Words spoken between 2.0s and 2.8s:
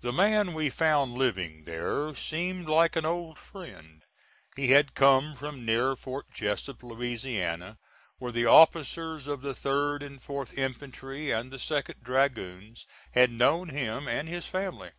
seemed